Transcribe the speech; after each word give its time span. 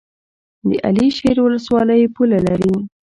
د 0.67 0.69
علي 0.85 1.07
شیر 1.17 1.37
ولسوالۍ 1.41 2.03
پوله 2.15 2.39
لري 2.47 2.73